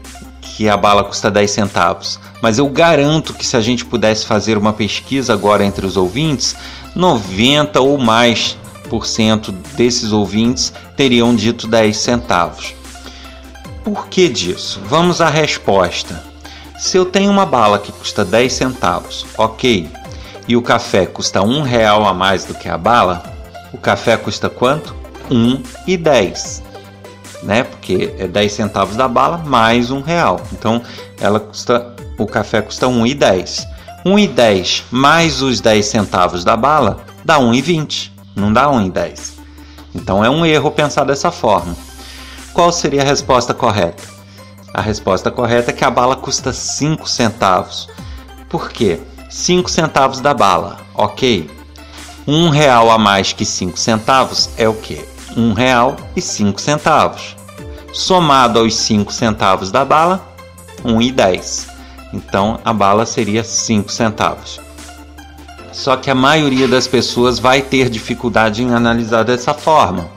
que 0.57 0.71
a 0.71 0.77
bala 0.77 1.05
custa 1.05 1.31
10 1.31 1.51
centavos, 1.51 2.19
mas 2.41 2.57
eu 2.57 2.67
garanto 2.67 3.35
que 3.35 3.45
se 3.45 3.59
a 3.59 3.61
gente 3.61 3.85
pudesse 3.85 4.25
fazer 4.25 4.57
uma 4.57 4.73
pesquisa 4.73 5.35
agora 5.35 5.63
entre 5.63 5.85
os 5.85 5.99
ouvintes, 5.99 6.57
90 6.95 7.79
ou 7.83 7.99
mais 7.99 8.57
por 8.89 9.07
cento 9.07 9.53
desses 9.53 10.13
ouvintes 10.13 10.73
teriam 10.97 11.37
dito 11.37 11.67
10 11.67 11.95
centavos. 11.95 12.75
Por 13.85 14.07
que 14.09 14.31
disso? 14.31 14.81
Vamos 14.87 15.21
à 15.21 15.29
resposta. 15.29 16.25
Se 16.79 16.97
eu 16.97 17.05
tenho 17.05 17.31
uma 17.31 17.45
bala 17.45 17.79
que 17.79 17.93
custa 17.93 18.25
10 18.25 18.51
centavos, 18.51 19.27
ok, 19.37 19.91
e 20.49 20.57
o 20.57 20.63
café 20.63 21.05
custa 21.05 21.43
um 21.43 21.61
real 21.61 22.09
a 22.09 22.15
mais 22.15 22.47
do 22.47 22.55
que 22.55 22.67
a 22.67 22.79
bala, 22.79 23.23
o 23.75 23.77
café 23.77 24.17
custa 24.17 24.49
quanto? 24.49 24.97
1,10 25.31 26.66
né? 27.47 27.63
Porque 27.63 28.13
é 28.19 28.27
10 28.27 28.53
centavos 28.53 28.97
da 28.97 29.09
bala 29.09 29.39
mais 29.39 29.91
um 29.91 30.03
real. 30.03 30.41
Então 30.53 30.83
ela 31.19 31.41
custa, 31.41 31.95
o 32.19 32.27
café 32.27 32.61
custa 32.61 32.87
1,10. 32.87 33.65
1,10 34.05 34.85
mais 34.91 35.41
os 35.41 35.61
10 35.61 35.87
centavos 35.87 36.45
da 36.45 36.57
bala 36.57 36.99
dá 37.25 37.39
1,20, 37.39 38.11
não 38.35 38.53
dá 38.53 38.67
1,10. 38.67 39.35
Então 39.95 40.25
é 40.25 40.29
um 40.29 40.45
erro 40.45 40.71
pensar 40.71 41.05
dessa 41.05 41.31
forma. 41.31 41.75
Qual 42.53 42.71
seria 42.73 43.03
a 43.03 43.05
resposta 43.05 43.55
correta? 43.55 44.03
A 44.75 44.81
resposta 44.81 45.31
correta 45.31 45.71
é 45.71 45.75
que 45.75 45.85
a 45.85 45.91
bala 45.91 46.17
custa 46.17 46.53
5 46.53 47.09
centavos. 47.09 47.89
Por 48.49 48.71
quê? 48.71 49.01
5 49.31 49.71
centavos 49.71 50.21
da 50.21 50.35
bala, 50.35 50.79
ok. 50.95 51.51
Um 52.27 52.49
real 52.49 52.91
a 52.91 52.99
mais 52.99 53.33
que 53.33 53.45
5 53.45 53.79
centavos 53.79 54.51
é 54.57 54.69
o 54.69 54.75
quê? 54.75 55.05
Cinco 56.21 56.61
centavos. 56.61 57.37
Somado 57.93 58.59
aos 58.59 58.77
cinco 58.77 59.13
centavos 59.13 59.71
da 59.71 59.85
bala, 59.85 60.27
e 61.01 61.13
dez. 61.13 61.67
Então 62.13 62.61
a 62.65 62.73
bala 62.73 63.05
seria 63.05 63.43
cinco 63.43 63.91
centavos. 63.91 64.61
Só 65.73 65.97
que 65.97 66.11
a 66.11 66.15
maioria 66.15 66.67
das 66.67 66.87
pessoas 66.87 67.39
vai 67.39 67.61
ter 67.61 67.91
dificuldade 67.91 68.63
em 68.63 68.73
analisar 68.73 69.25
dessa 69.25 69.53
forma, 69.53 70.09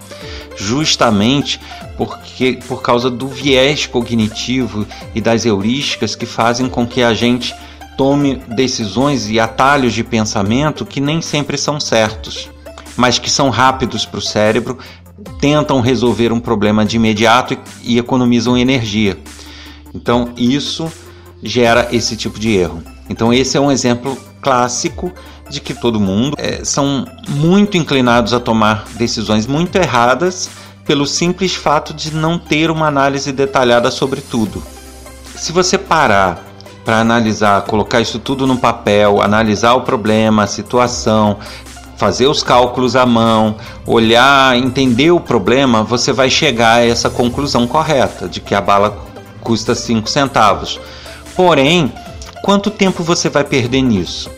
justamente 0.56 1.60
porque 1.98 2.60
por 2.66 2.82
causa 2.82 3.10
do 3.10 3.28
viés 3.28 3.86
cognitivo 3.86 4.88
e 5.14 5.20
das 5.20 5.46
heurísticas 5.46 6.16
que 6.16 6.26
fazem 6.26 6.70
com 6.70 6.88
que 6.88 7.04
a 7.04 7.14
gente 7.14 7.54
tome 7.98 8.38
decisões 8.48 9.30
e 9.30 9.38
atalhos 9.38 9.94
de 9.94 10.02
pensamento 10.02 10.86
que 10.86 11.02
nem 11.02 11.22
sempre 11.22 11.58
são 11.58 11.78
certos, 11.78 12.50
mas 12.96 13.20
que 13.20 13.30
são 13.30 13.50
rápidos 13.50 14.06
para 14.06 14.20
o 14.20 14.22
cérebro, 14.22 14.78
tentam 15.40 15.82
resolver 15.82 16.32
um 16.32 16.40
problema 16.40 16.86
de 16.86 16.96
imediato 16.96 17.54
e, 17.54 17.96
e 17.96 17.98
economizam 17.98 18.58
energia. 18.58 19.18
Então, 19.94 20.34
isso 20.38 20.92
gera 21.42 21.88
esse 21.92 22.16
tipo 22.16 22.40
de 22.40 22.56
erro. 22.56 22.84
Então, 23.10 23.34
esse 23.34 23.58
é 23.58 23.60
um 23.60 23.72
exemplo 23.72 24.18
clássico 24.42 25.12
de 25.50 25.60
que 25.60 25.74
todo 25.74 26.00
mundo 26.00 26.36
é, 26.38 26.64
são 26.64 27.08
muito 27.28 27.76
inclinados 27.76 28.34
a 28.34 28.40
tomar 28.40 28.86
decisões 28.96 29.48
muito 29.48 29.76
erradas 29.76 30.50
pelo 30.86 31.06
simples 31.06 31.56
fato 31.56 31.94
de 31.94 32.14
não 32.14 32.38
ter 32.38 32.70
uma 32.70 32.88
análise 32.88 33.32
detalhada 33.32 33.92
sobre 33.92 34.22
tudo. 34.22 34.62
Se 35.36 35.52
você 35.52 35.78
parar 35.78 36.44
para 36.84 37.00
analisar, 37.00 37.62
colocar 37.64 38.02
isso 38.02 38.18
tudo 38.20 38.48
no 38.48 38.58
papel, 38.58 39.22
analisar 39.22 39.76
o 39.76 39.82
problema, 39.82 40.44
a 40.44 40.48
situação, 40.48 41.38
fazer 42.00 42.28
os 42.28 42.42
cálculos 42.42 42.96
à 42.96 43.06
mão, 43.06 43.58
olhar, 43.86 44.58
entender 44.58 45.12
o 45.12 45.20
problema, 45.20 45.84
você 45.84 46.14
vai 46.14 46.30
chegar 46.30 46.78
a 46.78 46.86
essa 46.86 47.10
conclusão 47.10 47.68
correta 47.68 48.30
de 48.30 48.40
que 48.40 48.56
a 48.56 48.62
bala 48.62 48.98
custa 49.42 49.76
5 49.76 50.10
centavos. 50.10 50.80
Porém, 51.36 51.92
quanto 52.42 52.72
tempo 52.72 53.04
você 53.04 53.28
vai 53.28 53.44
perder 53.44 53.82
nisso? 53.82 54.32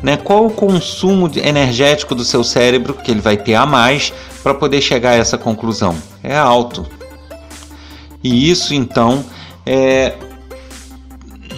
Né? 0.00 0.16
Qual 0.16 0.46
o 0.46 0.50
consumo 0.50 1.28
energético 1.36 2.14
do 2.14 2.24
seu 2.24 2.44
cérebro 2.44 2.94
que 2.94 3.10
ele 3.10 3.20
vai 3.20 3.36
ter 3.36 3.56
a 3.56 3.66
mais 3.66 4.12
para 4.40 4.54
poder 4.54 4.80
chegar 4.80 5.10
a 5.10 5.16
essa 5.16 5.36
conclusão? 5.36 5.96
É 6.22 6.36
alto. 6.36 6.86
E 8.22 8.48
isso 8.48 8.72
então 8.72 9.24
é, 9.66 10.14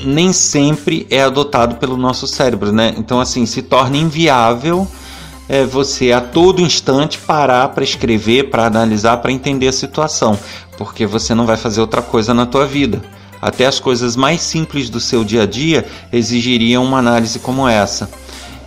nem 0.05 0.33
sempre 0.33 1.07
é 1.11 1.23
adotado 1.23 1.77
pelo 1.77 1.97
nosso 1.97 2.27
cérebro, 2.27 2.73
né? 2.73 2.95
Então 2.97 3.21
assim 3.21 3.47
se 3.47 3.63
torna 3.63 3.97
inviável 3.97 4.87
é, 5.49 5.65
você 5.65 6.13
a 6.13 6.21
todo 6.21 6.61
instante 6.61 7.19
parar 7.19 7.69
para 7.69 7.85
escrever, 7.85 8.51
para 8.51 8.67
analisar, 8.67 9.19
para 9.19 9.33
entender 9.33 9.69
a 9.69 9.73
situação, 9.73 10.39
porque 10.79 11.07
você 11.07 11.35
não 11.35 11.47
vai 11.47 11.57
fazer 11.57 11.81
outra 11.81 12.03
coisa 12.03 12.33
na 12.33 12.47
tua 12.47 12.67
vida. 12.67 13.03
Até 13.41 13.67
as 13.67 13.79
coisas 13.79 14.17
mais 14.17 14.41
simples 14.41 14.89
do 14.89 14.99
seu 14.99 15.23
dia 15.23 15.43
a 15.43 15.47
dia 15.47 15.85
exigiriam 16.11 16.83
uma 16.83 16.99
análise 16.99 17.39
como 17.39 17.69
essa. 17.69 18.09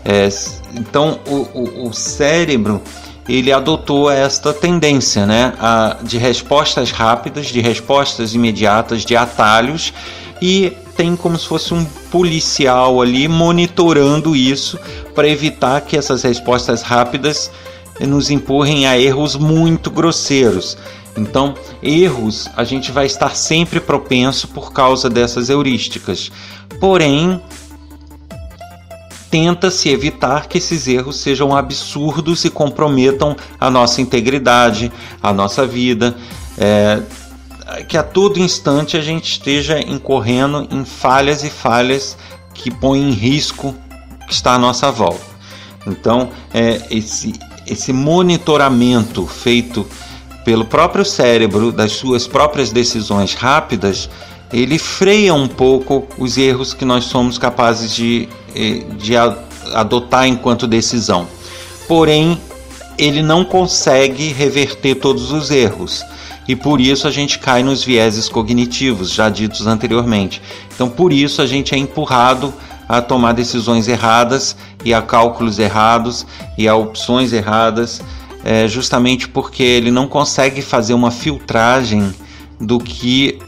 É, 0.06 0.30
então 0.76 1.20
o, 1.26 1.36
o, 1.54 1.90
o, 1.90 1.94
cérebro 1.94 2.82
ele 3.28 3.52
adotou 3.52 4.10
esta 4.10 4.54
tendência 4.54 5.26
né, 5.26 5.54
a, 5.60 5.98
de 6.02 6.18
respostas 6.18 6.92
rápidas, 6.92 7.48
de 7.48 7.60
respostas 7.60 8.34
imediatas, 8.34 9.04
de 9.04 9.18
atalhos 9.18 9.94
e 10.42 10.72
tem 10.98 11.16
como 11.16 11.38
se 11.38 11.48
fosse 11.48 11.74
um 11.76 11.86
policial 11.86 13.00
ali 13.00 13.28
monitorando 13.28 14.36
isso 14.36 14.80
para 15.14 15.30
evitar 15.30 15.80
que 15.82 15.96
essas 15.96 16.24
respostas 16.24 16.82
rápidas 16.82 17.52
nos 18.00 18.32
empurrem 18.32 18.88
a 18.88 19.00
erros 19.00 19.36
muito 19.36 19.92
grosseiros. 19.92 20.76
Então, 21.16 21.54
erros 21.82 22.50
a 22.56 22.64
gente 22.64 22.92
vai 22.92 23.06
estar 23.06 23.36
sempre 23.36 23.80
propenso 23.80 24.48
por 24.48 24.74
causa 24.74 25.10
dessas 25.10 25.50
heurísticas. 25.50 26.32
Porém, 26.80 27.40
tenta-se 29.30 29.90
evitar 29.90 30.48
que 30.48 30.58
esses 30.58 30.88
erros 30.88 31.18
sejam 31.18 31.56
absurdos 31.56 32.44
e 32.44 32.50
comprometam 32.50 33.36
a 33.60 33.70
nossa 33.70 34.02
integridade, 34.02 34.92
a 35.22 35.32
nossa 35.32 35.66
vida. 35.66 36.16
É, 36.58 37.02
que 37.88 37.98
a 37.98 38.04
todo 38.04 38.40
instante 38.40 38.96
a 38.96 39.02
gente 39.02 39.32
esteja 39.32 39.80
incorrendo 39.80 40.68
em 40.72 40.86
falhas 40.86 41.44
e 41.44 41.50
falhas 41.50 42.18
que 42.54 42.72
põem 42.72 43.10
em 43.10 43.12
risco 43.12 43.76
que 44.28 44.34
está 44.34 44.54
à 44.54 44.60
nossa 44.60 44.92
volta. 44.92 45.26
Então, 45.86 46.30
é, 46.54 46.82
esse, 46.90 47.34
esse 47.66 47.94
monitoramento 47.94 49.26
feito 49.26 49.88
pelo 50.44 50.66
próprio 50.66 51.04
cérebro 51.04 51.72
das 51.72 51.92
suas 51.94 52.26
próprias 52.26 52.72
decisões 52.72 53.34
rápidas, 53.34 54.10
ele 54.52 54.78
freia 54.78 55.34
um 55.34 55.48
pouco 55.48 56.08
os 56.18 56.38
erros 56.38 56.74
que 56.74 56.86
nós 56.86 57.04
somos 57.06 57.38
capazes 57.38 57.94
de, 57.94 58.30
eh, 58.56 58.84
de 58.98 59.14
adotar 59.74 60.26
enquanto 60.26 60.66
decisão. 60.66 61.28
Porém, 61.86 62.40
ele 62.98 63.22
não 63.22 63.44
consegue 63.44 64.30
reverter 64.30 64.96
todos 64.96 65.32
os 65.32 65.52
erros 65.52 66.04
e 66.48 66.56
por 66.56 66.80
isso 66.80 67.08
a 67.08 67.12
gente 67.12 67.40
cai 67.40 67.62
nos 67.62 67.84
vieses 67.84 68.30
cognitivos 68.30 69.12
já 69.12 69.30
ditos 69.30 69.68
anteriormente. 69.68 70.42
Então, 70.74 70.90
por 70.90 71.12
isso 71.12 71.42
a 71.42 71.46
gente 71.46 71.76
é 71.76 71.78
empurrado 71.78 72.54
a 72.88 73.02
tomar 73.02 73.34
decisões 73.34 73.88
erradas 73.88 74.56
e 74.86 74.94
a 74.94 75.02
cálculos 75.02 75.60
errados 75.60 76.26
e 76.58 76.68
a 76.68 76.76
opções 76.76 77.34
erradas, 77.34 78.02
é, 78.46 78.68
justamente 78.68 79.28
porque 79.28 79.62
ele 79.62 79.92
não 79.92 80.08
consegue 80.08 80.62
fazer 80.62 80.94
uma 80.94 81.12
filtragem 81.12 82.14
do 82.60 82.80
que 82.80 83.40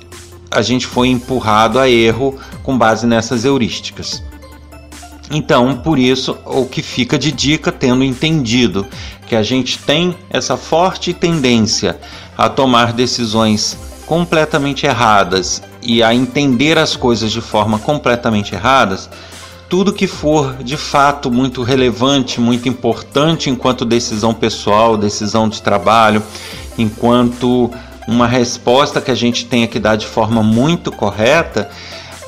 a 0.51 0.61
gente 0.61 0.85
foi 0.85 1.07
empurrado 1.07 1.79
a 1.79 1.87
erro 1.87 2.37
com 2.63 2.77
base 2.77 3.07
nessas 3.07 3.45
heurísticas. 3.45 4.21
Então, 5.31 5.77
por 5.77 5.99
isso, 5.99 6.37
o 6.43 6.65
que 6.65 6.81
fica 6.81 7.17
de 7.17 7.31
dica, 7.31 7.71
tendo 7.71 8.03
entendido 8.03 8.85
que 9.27 9.35
a 9.35 9.43
gente 9.43 9.77
tem 9.77 10.15
essa 10.31 10.57
forte 10.57 11.13
tendência 11.13 11.99
a 12.39 12.47
tomar 12.47 12.93
decisões 12.93 13.77
completamente 14.05 14.85
erradas 14.85 15.61
e 15.81 16.01
a 16.01 16.15
entender 16.15 16.77
as 16.77 16.95
coisas 16.95 17.33
de 17.33 17.41
forma 17.41 17.77
completamente 17.77 18.55
erradas, 18.55 19.09
tudo 19.67 19.91
que 19.91 20.07
for 20.07 20.63
de 20.63 20.77
fato 20.77 21.29
muito 21.29 21.63
relevante, 21.63 22.39
muito 22.39 22.69
importante 22.69 23.49
enquanto 23.49 23.83
decisão 23.83 24.33
pessoal, 24.33 24.95
decisão 24.95 25.49
de 25.49 25.61
trabalho, 25.61 26.23
enquanto 26.77 27.69
uma 28.07 28.25
resposta 28.25 29.01
que 29.01 29.11
a 29.11 29.15
gente 29.15 29.45
tenha 29.45 29.67
que 29.67 29.77
dar 29.77 29.97
de 29.97 30.07
forma 30.07 30.41
muito 30.41 30.93
correta, 30.93 31.69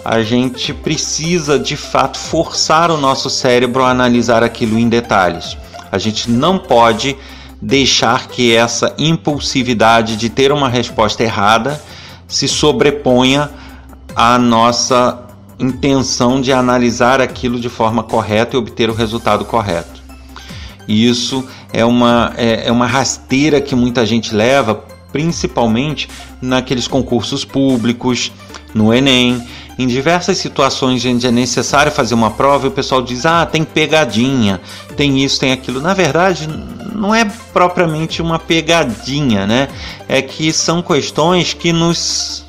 a 0.04 0.22
gente 0.22 0.74
precisa 0.74 1.58
de 1.58 1.78
fato 1.78 2.20
forçar 2.20 2.92
o 2.92 2.98
nosso 2.98 3.30
cérebro 3.30 3.82
a 3.82 3.92
analisar 3.92 4.44
aquilo 4.44 4.78
em 4.78 4.90
detalhes. 4.90 5.56
A 5.90 5.98
gente 5.98 6.30
não 6.30 6.60
pode 6.60 7.16
deixar 7.62 8.28
que 8.28 8.56
essa 8.56 8.94
impulsividade 8.98 10.18
de 10.18 10.30
ter 10.30 10.52
uma 10.52 10.68
resposta 10.68 11.24
errada 11.24 11.82
se 12.28 12.48
sobreponha 12.48 13.52
à 14.16 14.38
nossa 14.38 15.28
intenção 15.60 16.42
de 16.42 16.52
analisar 16.52 17.22
aquilo 17.22 17.60
de 17.60 17.70
forma 17.70 18.02
correta 18.02 18.56
e 18.56 18.60
obter 18.60 18.90
o 18.90 18.94
resultado 18.94 19.46
correto. 19.46 20.02
Isso 20.88 21.46
é 21.72 21.86
uma, 21.86 22.34
é, 22.36 22.68
é 22.68 22.72
uma 22.72 22.88
rasteira 22.88 23.62
que 23.62 23.76
muita 23.76 24.06
gente 24.06 24.34
leva, 24.34 24.84
principalmente 25.12 26.10
naqueles 26.42 26.88
concursos 26.88 27.46
públicos, 27.46 28.32
no 28.74 28.94
Enem, 28.94 29.42
em 29.78 29.88
diversas 29.88 30.38
situações 30.38 31.06
onde 31.06 31.28
é 31.28 31.32
necessário 31.32 31.92
fazer 31.92 32.14
uma 32.14 32.32
prova, 32.32 32.68
o 32.68 32.72
pessoal 32.72 33.02
diz: 33.02 33.26
ah, 33.26 33.46
tem 33.46 33.64
pegadinha, 33.64 34.62
tem 34.96 35.24
isso, 35.24 35.40
tem 35.40 35.52
aquilo. 35.52 35.82
Na 35.82 35.94
verdade, 35.94 36.48
não 36.92 37.14
é 37.14 37.26
propriamente 37.54 38.22
uma 38.22 38.38
pegadinha, 38.38 39.48
né? 39.48 39.68
É 40.08 40.22
que 40.22 40.52
são 40.52 40.82
questões 40.82 41.54
que 41.54 41.72
nos 41.72 42.46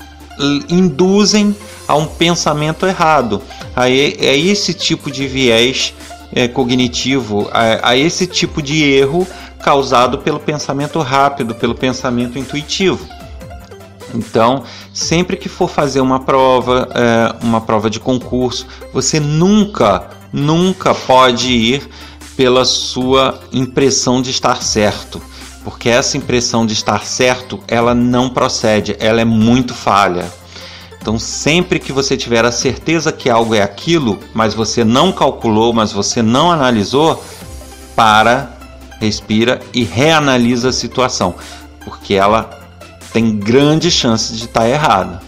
induzem 0.68 1.54
a 1.86 1.94
um 1.94 2.06
pensamento 2.06 2.86
errado. 2.86 3.42
Aí 3.76 4.16
é 4.18 4.36
esse 4.36 4.74
tipo 4.74 5.10
de 5.10 5.26
viés 5.26 5.94
é, 6.32 6.48
cognitivo, 6.48 7.48
a, 7.52 7.90
a 7.90 7.96
esse 7.96 8.26
tipo 8.26 8.62
de 8.62 8.82
erro 8.82 9.26
causado 9.62 10.18
pelo 10.18 10.40
pensamento 10.40 10.98
rápido, 11.00 11.54
pelo 11.54 11.74
pensamento 11.74 12.38
intuitivo. 12.38 13.06
Então, 14.14 14.64
sempre 14.92 15.36
que 15.36 15.48
for 15.48 15.68
fazer 15.68 16.00
uma 16.00 16.20
prova, 16.20 16.88
é, 16.94 17.44
uma 17.44 17.60
prova 17.60 17.88
de 17.88 17.98
concurso, 17.98 18.66
você 18.92 19.18
nunca, 19.18 20.08
nunca 20.32 20.94
pode 20.94 21.50
ir 21.50 21.88
pela 22.36 22.64
sua 22.64 23.40
impressão 23.52 24.22
de 24.22 24.30
estar 24.30 24.62
certo, 24.62 25.20
porque 25.64 25.88
essa 25.88 26.16
impressão 26.16 26.66
de 26.66 26.72
estar 26.72 27.04
certo, 27.04 27.60
ela 27.68 27.94
não 27.94 28.28
procede, 28.28 28.96
ela 28.98 29.20
é 29.20 29.24
muito 29.24 29.74
falha. 29.74 30.32
Então, 31.00 31.18
sempre 31.18 31.80
que 31.80 31.92
você 31.92 32.16
tiver 32.16 32.44
a 32.44 32.52
certeza 32.52 33.10
que 33.10 33.28
algo 33.28 33.54
é 33.54 33.62
aquilo, 33.62 34.20
mas 34.32 34.54
você 34.54 34.84
não 34.84 35.10
calculou, 35.10 35.72
mas 35.72 35.92
você 35.92 36.22
não 36.22 36.50
analisou, 36.50 37.22
para, 37.96 38.56
respira 39.00 39.60
e 39.74 39.82
reanalisa 39.82 40.68
a 40.68 40.72
situação, 40.72 41.34
porque 41.84 42.14
ela 42.14 42.48
tem 43.12 43.36
grande 43.36 43.90
chance 43.90 44.32
de 44.32 44.44
estar 44.44 44.68
errada. 44.68 45.20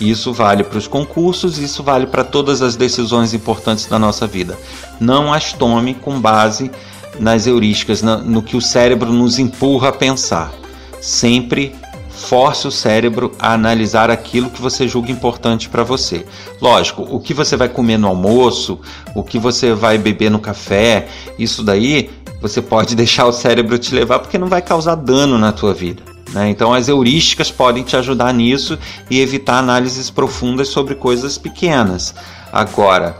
Isso 0.00 0.32
vale 0.32 0.64
para 0.64 0.78
os 0.78 0.88
concursos, 0.88 1.58
isso 1.58 1.82
vale 1.82 2.06
para 2.06 2.24
todas 2.24 2.62
as 2.62 2.76
decisões 2.76 3.32
importantes 3.32 3.86
da 3.86 3.98
nossa 3.98 4.26
vida. 4.26 4.58
Não 5.00 5.32
as 5.32 5.52
tome 5.52 5.94
com 5.94 6.20
base 6.20 6.70
nas 7.18 7.46
heurísticas, 7.46 8.02
no 8.02 8.42
que 8.42 8.56
o 8.56 8.60
cérebro 8.60 9.12
nos 9.12 9.38
empurra 9.38 9.88
a 9.88 9.92
pensar. 9.92 10.52
Sempre 11.00 11.74
force 12.08 12.66
o 12.66 12.70
cérebro 12.70 13.32
a 13.38 13.52
analisar 13.52 14.10
aquilo 14.10 14.50
que 14.50 14.62
você 14.62 14.88
julga 14.88 15.10
importante 15.10 15.68
para 15.68 15.82
você. 15.82 16.24
Lógico, 16.60 17.02
o 17.02 17.20
que 17.20 17.34
você 17.34 17.56
vai 17.56 17.68
comer 17.68 17.98
no 17.98 18.08
almoço, 18.08 18.80
o 19.14 19.22
que 19.22 19.38
você 19.38 19.74
vai 19.74 19.98
beber 19.98 20.30
no 20.30 20.38
café, 20.38 21.08
isso 21.38 21.62
daí 21.62 22.10
você 22.40 22.62
pode 22.62 22.94
deixar 22.96 23.26
o 23.26 23.32
cérebro 23.32 23.78
te 23.78 23.94
levar 23.94 24.20
porque 24.20 24.38
não 24.38 24.48
vai 24.48 24.62
causar 24.62 24.94
dano 24.94 25.38
na 25.38 25.52
tua 25.52 25.74
vida. 25.74 26.13
Né? 26.34 26.50
Então 26.50 26.74
as 26.74 26.88
heurísticas 26.88 27.50
podem 27.50 27.84
te 27.84 27.96
ajudar 27.96 28.34
nisso 28.34 28.76
e 29.08 29.20
evitar 29.20 29.60
análises 29.60 30.10
profundas 30.10 30.68
sobre 30.68 30.96
coisas 30.96 31.38
pequenas. 31.38 32.12
Agora, 32.52 33.16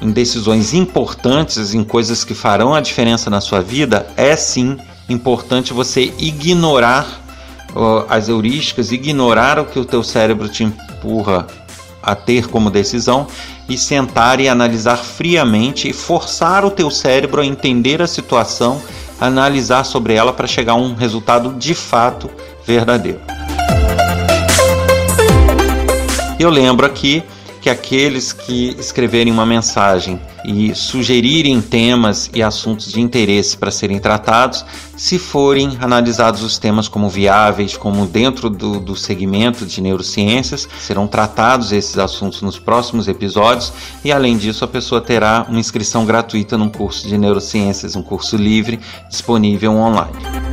em 0.00 0.10
decisões 0.10 0.72
importantes, 0.72 1.74
em 1.74 1.84
coisas 1.84 2.24
que 2.24 2.34
farão 2.34 2.74
a 2.74 2.80
diferença 2.80 3.28
na 3.28 3.40
sua 3.40 3.60
vida, 3.60 4.06
é 4.16 4.34
sim 4.34 4.78
importante 5.08 5.72
você 5.72 6.12
ignorar 6.18 7.22
as 8.08 8.28
heurísticas, 8.28 8.90
ignorar 8.90 9.58
o 9.58 9.66
que 9.66 9.78
o 9.78 9.84
teu 9.84 10.02
cérebro 10.02 10.48
te 10.48 10.64
empurra 10.64 11.46
a 12.02 12.14
ter 12.14 12.48
como 12.48 12.70
decisão 12.70 13.26
e 13.68 13.76
sentar 13.76 14.40
e 14.40 14.48
analisar 14.48 14.96
friamente 14.96 15.88
e 15.88 15.92
forçar 15.92 16.64
o 16.64 16.70
teu 16.70 16.90
cérebro 16.90 17.42
a 17.42 17.44
entender 17.44 18.00
a 18.00 18.06
situação, 18.06 18.80
analisar 19.20 19.84
sobre 19.84 20.14
ela 20.14 20.32
para 20.32 20.46
chegar 20.46 20.72
a 20.72 20.76
um 20.76 20.94
resultado 20.94 21.54
de 21.54 21.74
fato 21.74 22.30
verdadeiro. 22.66 23.20
Eu 26.38 26.50
lembro 26.50 26.84
aqui 26.84 27.22
que 27.66 27.70
aqueles 27.70 28.32
que 28.32 28.76
escreverem 28.78 29.32
uma 29.32 29.44
mensagem 29.44 30.20
e 30.44 30.72
sugerirem 30.72 31.60
temas 31.60 32.30
e 32.32 32.40
assuntos 32.40 32.92
de 32.92 33.00
interesse 33.00 33.56
para 33.56 33.72
serem 33.72 33.98
tratados, 33.98 34.64
se 34.96 35.18
forem 35.18 35.76
analisados 35.80 36.44
os 36.44 36.58
temas 36.58 36.86
como 36.86 37.08
viáveis, 37.08 37.76
como 37.76 38.06
dentro 38.06 38.48
do, 38.48 38.78
do 38.78 38.94
segmento 38.94 39.66
de 39.66 39.80
neurociências, 39.80 40.68
serão 40.78 41.08
tratados 41.08 41.72
esses 41.72 41.98
assuntos 41.98 42.40
nos 42.40 42.56
próximos 42.56 43.08
episódios 43.08 43.72
e, 44.04 44.12
além 44.12 44.36
disso, 44.36 44.64
a 44.64 44.68
pessoa 44.68 45.00
terá 45.00 45.44
uma 45.48 45.58
inscrição 45.58 46.06
gratuita 46.06 46.56
num 46.56 46.68
curso 46.68 47.08
de 47.08 47.18
neurociências, 47.18 47.96
um 47.96 48.02
curso 48.02 48.36
livre 48.36 48.78
disponível 49.10 49.72
online. 49.72 50.45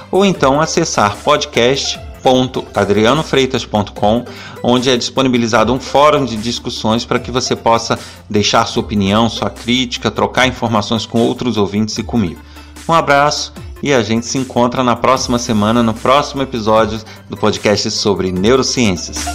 ou 0.09 0.25
então 0.25 0.59
acessar 0.59 1.15
podcast 1.17 2.06
www.adrianofreitas.com, 2.27 4.25
onde 4.61 4.89
é 4.89 4.97
disponibilizado 4.97 5.73
um 5.73 5.79
fórum 5.79 6.25
de 6.25 6.35
discussões 6.35 7.05
para 7.05 7.19
que 7.19 7.31
você 7.31 7.55
possa 7.55 7.97
deixar 8.29 8.65
sua 8.65 8.83
opinião, 8.83 9.29
sua 9.29 9.49
crítica, 9.49 10.11
trocar 10.11 10.47
informações 10.47 11.05
com 11.05 11.19
outros 11.19 11.57
ouvintes 11.57 11.97
e 11.97 12.03
comigo. 12.03 12.41
Um 12.87 12.93
abraço 12.93 13.53
e 13.81 13.93
a 13.93 14.01
gente 14.01 14.25
se 14.25 14.37
encontra 14.37 14.83
na 14.83 14.95
próxima 14.95 15.37
semana, 15.37 15.83
no 15.83 15.93
próximo 15.93 16.41
episódio 16.41 16.99
do 17.29 17.37
podcast 17.37 17.89
sobre 17.91 18.31
neurociências. 18.31 19.25